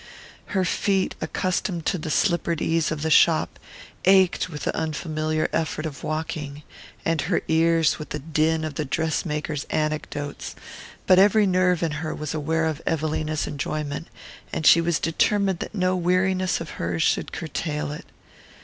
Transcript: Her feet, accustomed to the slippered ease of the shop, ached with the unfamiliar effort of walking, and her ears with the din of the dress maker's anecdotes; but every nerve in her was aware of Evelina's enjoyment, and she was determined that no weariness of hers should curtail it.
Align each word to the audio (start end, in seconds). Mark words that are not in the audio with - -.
Her 0.57 0.65
feet, 0.65 1.13
accustomed 1.21 1.85
to 1.85 1.99
the 1.99 2.09
slippered 2.09 2.59
ease 2.59 2.89
of 2.91 3.03
the 3.03 3.11
shop, 3.11 3.59
ached 4.05 4.49
with 4.49 4.63
the 4.63 4.75
unfamiliar 4.75 5.47
effort 5.53 5.85
of 5.85 6.03
walking, 6.03 6.63
and 7.05 7.21
her 7.21 7.43
ears 7.47 7.99
with 7.99 8.09
the 8.09 8.17
din 8.17 8.65
of 8.65 8.73
the 8.73 8.83
dress 8.83 9.25
maker's 9.27 9.65
anecdotes; 9.65 10.55
but 11.05 11.19
every 11.19 11.45
nerve 11.45 11.83
in 11.83 11.91
her 12.01 12.15
was 12.15 12.33
aware 12.33 12.65
of 12.65 12.81
Evelina's 12.87 13.45
enjoyment, 13.45 14.07
and 14.51 14.65
she 14.65 14.81
was 14.81 14.97
determined 14.97 15.59
that 15.59 15.75
no 15.75 15.95
weariness 15.95 16.59
of 16.59 16.71
hers 16.81 17.03
should 17.03 17.31
curtail 17.31 17.91
it. 17.91 18.07